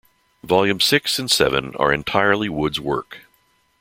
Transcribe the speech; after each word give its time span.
Volume 0.43 0.79
Six 0.79 1.19
and 1.19 1.29
Seven 1.29 1.75
are 1.75 1.93
entirely 1.93 2.49
Wood's 2.49 2.79
work. 2.79 3.19